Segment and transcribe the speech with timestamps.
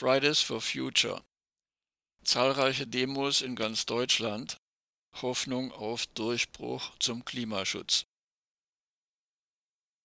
[0.00, 1.20] Fridays for Future.
[2.24, 4.56] Zahlreiche Demos in ganz Deutschland.
[5.20, 8.06] Hoffnung auf Durchbruch zum Klimaschutz.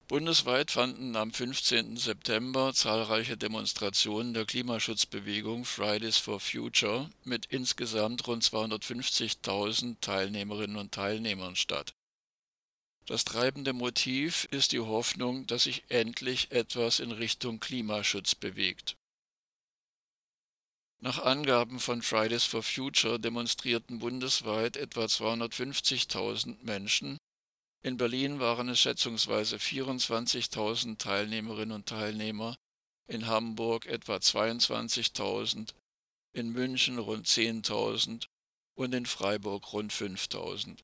[0.09, 1.95] Bundesweit fanden am 15.
[1.95, 11.55] September zahlreiche Demonstrationen der Klimaschutzbewegung Fridays for Future mit insgesamt rund 250.000 Teilnehmerinnen und Teilnehmern
[11.55, 11.95] statt.
[13.05, 18.97] Das treibende Motiv ist die Hoffnung, dass sich endlich etwas in Richtung Klimaschutz bewegt.
[21.01, 27.17] Nach Angaben von Fridays for Future demonstrierten bundesweit etwa 250.000 Menschen.
[27.83, 32.55] In Berlin waren es schätzungsweise 24.000 Teilnehmerinnen und Teilnehmer,
[33.07, 35.73] in Hamburg etwa 22.000,
[36.33, 38.25] in München rund 10.000
[38.75, 40.79] und in Freiburg rund 5.000.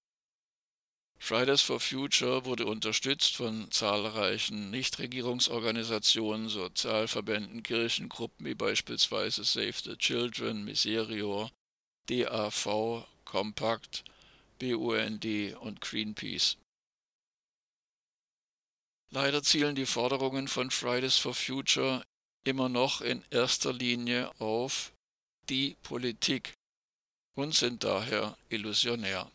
[1.24, 10.66] Fridays for Future wurde unterstützt von zahlreichen Nichtregierungsorganisationen, Sozialverbänden, Kirchengruppen wie beispielsweise Save the Children,
[10.66, 11.52] Miserior,
[12.10, 14.04] DAV, Compact,
[14.58, 16.58] BUND und Greenpeace.
[19.12, 22.04] Leider zielen die Forderungen von Fridays for Future
[22.46, 24.92] immer noch in erster Linie auf
[25.50, 26.54] die Politik
[27.36, 29.32] und sind daher illusionär.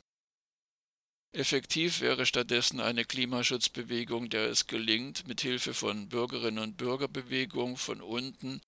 [1.36, 8.00] Effektiv wäre stattdessen eine Klimaschutzbewegung, der es gelingt, mit Hilfe von Bürgerinnen und Bürgerbewegungen von
[8.00, 8.62] unten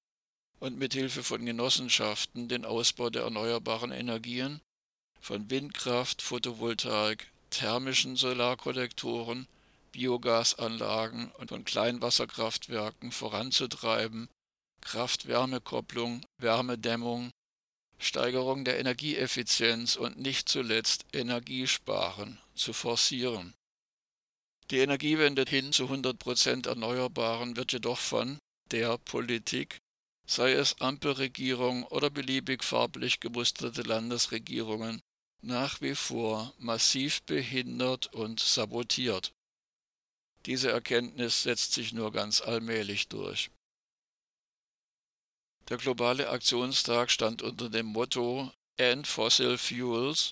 [0.58, 4.60] und mit Hilfe von Genossenschaften den Ausbau der erneuerbaren Energien,
[5.18, 9.46] von Windkraft, Photovoltaik, thermischen Solarkollektoren,
[9.92, 14.28] Biogasanlagen und von Kleinwasserkraftwerken voranzutreiben,
[14.82, 17.30] Kraft-Wärme-Kopplung, Wärmedämmung,
[17.98, 23.54] Steigerung der Energieeffizienz und nicht zuletzt Energiesparen zu forcieren.
[24.70, 28.38] Die Energiewende hin zu 100% Erneuerbaren wird jedoch von
[28.70, 29.78] der Politik,
[30.26, 35.00] sei es Ampelregierung oder beliebig farblich gemusterte Landesregierungen,
[35.40, 39.32] nach wie vor massiv behindert und sabotiert.
[40.46, 43.50] Diese Erkenntnis setzt sich nur ganz allmählich durch.
[45.68, 50.30] Der globale Aktionstag stand unter dem Motto End Fossil Fuels.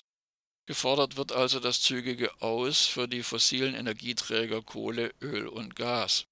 [0.67, 6.25] Gefordert wird also das zügige Aus für die fossilen Energieträger Kohle, Öl und Gas.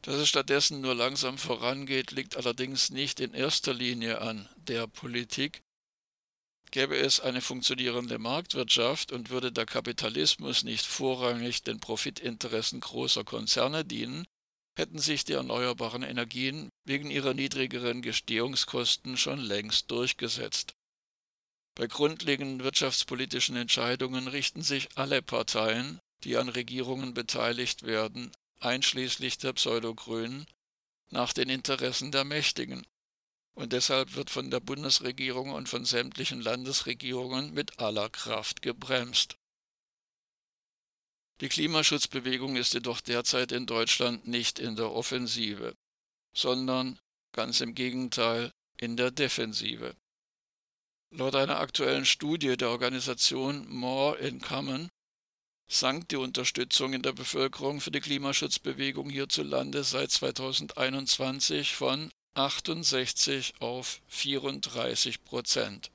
[0.00, 5.62] Dass es stattdessen nur langsam vorangeht, liegt allerdings nicht in erster Linie an der Politik.
[6.70, 13.84] Gäbe es eine funktionierende Marktwirtschaft und würde der Kapitalismus nicht vorrangig den Profitinteressen großer Konzerne
[13.84, 14.26] dienen,
[14.78, 20.77] hätten sich die erneuerbaren Energien wegen ihrer niedrigeren Gestehungskosten schon längst durchgesetzt.
[21.78, 29.52] Bei grundlegenden wirtschaftspolitischen Entscheidungen richten sich alle Parteien, die an Regierungen beteiligt werden, einschließlich der
[29.52, 30.48] Pseudogrünen,
[31.10, 32.84] nach den Interessen der Mächtigen.
[33.54, 39.36] Und deshalb wird von der Bundesregierung und von sämtlichen Landesregierungen mit aller Kraft gebremst.
[41.40, 45.76] Die Klimaschutzbewegung ist jedoch derzeit in Deutschland nicht in der Offensive,
[46.34, 46.98] sondern
[47.30, 49.94] ganz im Gegenteil in der Defensive.
[51.10, 54.90] Laut einer aktuellen Studie der Organisation More in Common
[55.70, 64.00] sank die Unterstützung in der Bevölkerung für die Klimaschutzbewegung hierzulande seit 2021 von 68 auf
[64.08, 65.90] 34 Prozent.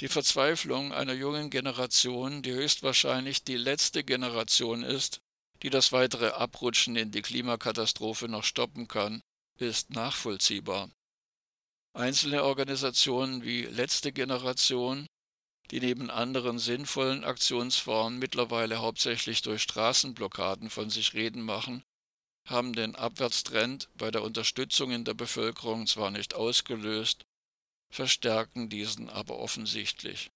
[0.00, 5.20] Die Verzweiflung einer jungen Generation, die höchstwahrscheinlich die letzte Generation ist,
[5.62, 9.22] die das weitere Abrutschen in die Klimakatastrophe noch stoppen kann,
[9.58, 10.90] ist nachvollziehbar.
[11.96, 15.06] Einzelne Organisationen wie Letzte Generation,
[15.70, 21.82] die neben anderen sinnvollen Aktionsformen mittlerweile hauptsächlich durch Straßenblockaden von sich reden machen,
[22.46, 27.24] haben den Abwärtstrend bei der Unterstützung in der Bevölkerung zwar nicht ausgelöst,
[27.90, 30.28] verstärken diesen aber offensichtlich.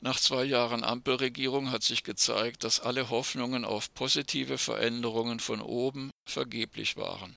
[0.00, 6.12] Nach zwei Jahren Ampelregierung hat sich gezeigt, dass alle Hoffnungen auf positive Veränderungen von oben
[6.28, 7.36] vergeblich waren.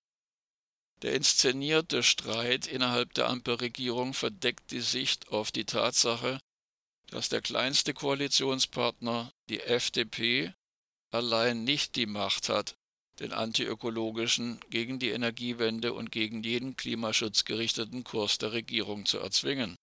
[1.02, 6.40] Der inszenierte Streit innerhalb der Ampelregierung verdeckt die Sicht auf die Tatsache,
[7.08, 10.54] dass der kleinste Koalitionspartner, die FDP,
[11.10, 12.76] allein nicht die Macht hat,
[13.20, 19.76] den antiökologischen, gegen die Energiewende und gegen jeden Klimaschutz gerichteten Kurs der Regierung zu erzwingen.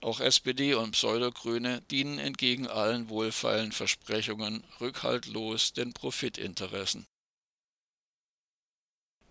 [0.00, 7.06] Auch SPD und Pseudogrüne dienen entgegen allen wohlfeilen Versprechungen rückhaltlos den Profitinteressen.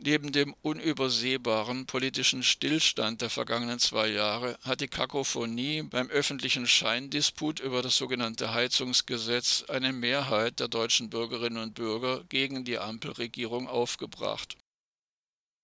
[0.01, 7.60] Neben dem unübersehbaren politischen Stillstand der vergangenen zwei Jahre hat die Kakophonie beim öffentlichen Scheindisput
[7.60, 14.56] über das sogenannte Heizungsgesetz eine Mehrheit der deutschen Bürgerinnen und Bürger gegen die Ampelregierung aufgebracht.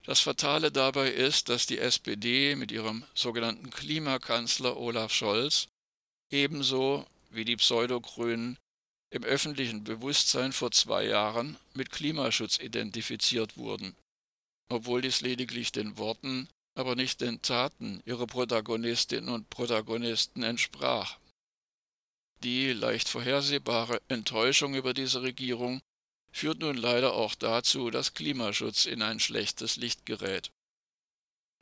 [0.04, 5.70] Das Fatale dabei ist, dass die SPD mit ihrem sogenannten Klimakanzler Olaf Scholz
[6.30, 8.58] ebenso wie die Pseudogrünen
[9.12, 13.96] im öffentlichen Bewusstsein vor zwei Jahren mit Klimaschutz identifiziert wurden,
[14.70, 21.18] obwohl dies lediglich den Worten, aber nicht den Taten ihrer Protagonistinnen und Protagonisten entsprach.
[22.44, 25.82] Die leicht vorhersehbare Enttäuschung über diese Regierung
[26.32, 30.52] führt nun leider auch dazu, dass Klimaschutz in ein schlechtes Licht gerät.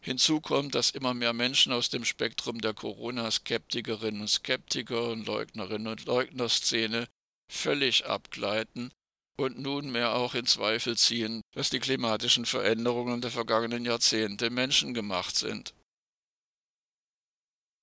[0.02, 5.88] Hinzu kommt, dass immer mehr Menschen aus dem Spektrum der Corona-Skeptikerinnen und Skeptiker und Leugnerinnen
[5.88, 7.08] und Leugnerszene
[7.48, 8.92] völlig abgleiten
[9.38, 15.74] und nunmehr auch in Zweifel ziehen, dass die klimatischen Veränderungen der vergangenen Jahrzehnte menschengemacht sind.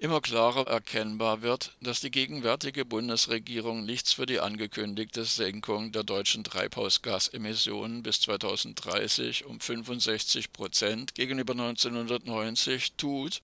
[0.02, 6.42] Immer klarer erkennbar wird, dass die gegenwärtige Bundesregierung nichts für die angekündigte Senkung der deutschen
[6.42, 13.42] Treibhausgasemissionen bis 2030 um 65 Prozent gegenüber 1990 tut,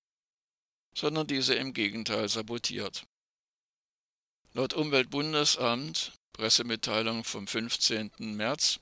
[0.95, 3.05] sondern diese im Gegenteil sabotiert.
[4.53, 8.11] Laut Umweltbundesamt, Pressemitteilung vom 15.
[8.19, 8.79] März,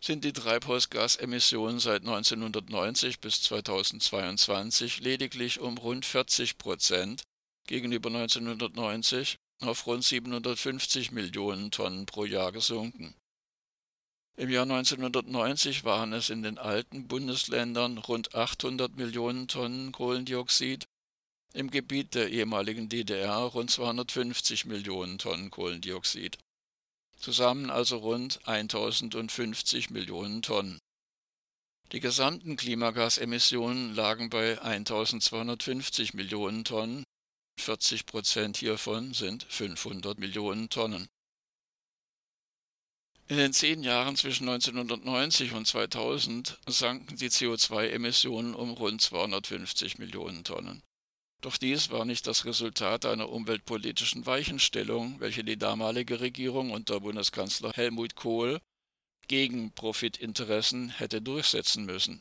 [0.00, 7.22] sind die Treibhausgasemissionen seit 1990 bis 2022 lediglich um rund 40 Prozent
[7.66, 13.14] gegenüber 1990 auf rund 750 Millionen Tonnen pro Jahr gesunken.
[14.36, 20.86] Im Jahr 1990 waren es in den alten Bundesländern rund 800 Millionen Tonnen Kohlendioxid,
[21.52, 26.38] im Gebiet der ehemaligen DDR rund 250 Millionen Tonnen Kohlendioxid
[27.18, 30.78] zusammen also rund 1050 Millionen Tonnen.
[31.92, 37.04] Die gesamten Klimagasemissionen lagen bei 1250 Millionen Tonnen,
[37.60, 41.08] 40 Prozent hiervon sind 500 Millionen Tonnen.
[43.28, 50.44] In den zehn Jahren zwischen 1990 und 2000 sanken die CO2-Emissionen um rund 250 Millionen
[50.44, 50.82] Tonnen.
[51.42, 57.72] Doch dies war nicht das Resultat einer umweltpolitischen Weichenstellung, welche die damalige Regierung unter Bundeskanzler
[57.72, 58.60] Helmut Kohl
[59.28, 62.20] gegen Profitinteressen hätte durchsetzen müssen.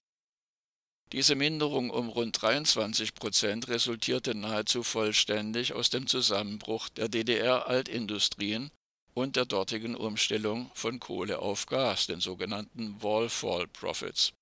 [1.11, 8.71] Diese Minderung um rund 23 Prozent resultierte nahezu vollständig aus dem Zusammenbruch der DDR-Altindustrien
[9.13, 14.33] und der dortigen Umstellung von Kohle auf Gas, den sogenannten Wallfall Profits.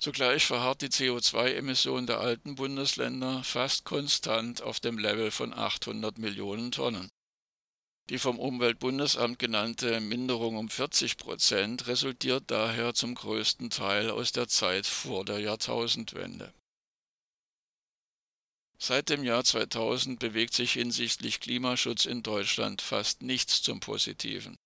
[0.00, 6.72] Zugleich verharrt die CO2-Emission der alten Bundesländer fast konstant auf dem Level von 800 Millionen
[6.72, 7.10] Tonnen.
[8.08, 14.48] Die vom Umweltbundesamt genannte Minderung um 40 Prozent resultiert daher zum größten Teil aus der
[14.48, 16.54] Zeit vor der Jahrtausendwende.
[18.78, 24.56] Seit dem Jahr 2000 bewegt sich hinsichtlich Klimaschutz in Deutschland fast nichts zum Positiven.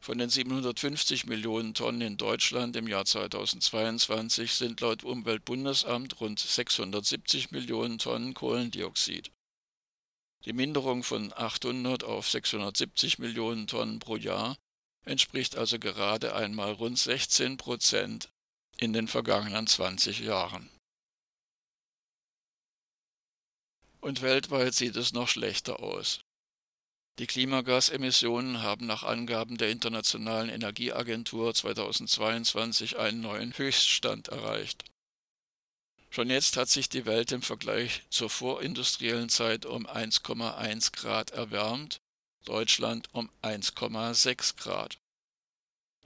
[0.00, 7.50] Von den 750 Millionen Tonnen in Deutschland im Jahr 2022 sind laut Umweltbundesamt rund 670
[7.50, 9.32] Millionen Tonnen Kohlendioxid.
[10.44, 14.56] Die Minderung von 800 auf 670 Millionen Tonnen pro Jahr
[15.04, 18.28] entspricht also gerade einmal rund 16 Prozent
[18.76, 20.70] in den vergangenen 20 Jahren.
[24.00, 26.20] Und weltweit sieht es noch schlechter aus.
[27.18, 34.84] Die Klimagasemissionen haben nach Angaben der Internationalen Energieagentur 2022 einen neuen Höchststand erreicht.
[36.10, 42.00] Schon jetzt hat sich die Welt im Vergleich zur vorindustriellen Zeit um 1,1 Grad erwärmt,
[42.44, 44.98] Deutschland um 1,6 Grad.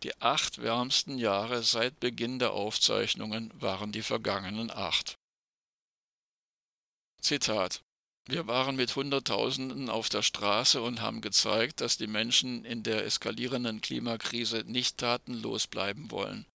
[0.04, 5.16] Die acht wärmsten Jahre seit Beginn der Aufzeichnungen waren die vergangenen acht.
[7.20, 7.82] Zitat
[8.26, 13.04] wir waren mit Hunderttausenden auf der Straße und haben gezeigt, dass die Menschen in der
[13.04, 16.46] eskalierenden Klimakrise nicht tatenlos bleiben wollen,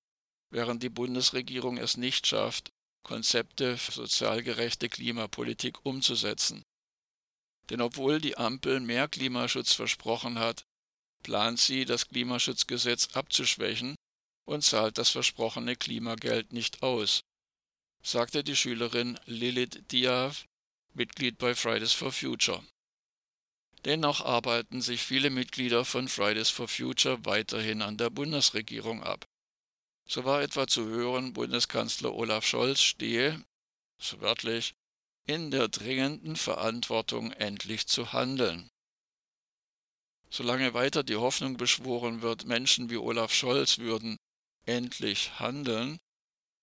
[0.52, 2.72] während die Bundesregierung es nicht schafft,
[3.04, 6.64] Konzepte für sozial gerechte Klimapolitik umzusetzen.
[7.70, 10.64] Denn obwohl die Ampel mehr Klimaschutz versprochen hat,
[11.24, 13.96] plant sie, das Klimaschutzgesetz abzuschwächen
[14.48, 17.22] und zahlt das versprochene Klimageld nicht aus,
[18.04, 20.46] sagte die Schülerin Lilith Diav
[20.96, 22.64] Mitglied bei Fridays for Future.
[23.84, 29.26] Dennoch arbeiten sich viele Mitglieder von Fridays for Future weiterhin an der Bundesregierung ab.
[30.08, 33.44] So war etwa zu hören, Bundeskanzler Olaf Scholz stehe,
[34.02, 34.74] so wörtlich,
[35.28, 38.70] in der dringenden Verantwortung endlich zu handeln.
[40.30, 44.18] Solange weiter die Hoffnung beschworen wird, Menschen wie Olaf Scholz würden
[44.66, 45.98] endlich handeln,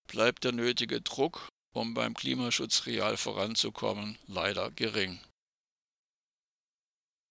[0.06, 5.20] bleibt der nötige Druck um beim Klimaschutz real voranzukommen, leider gering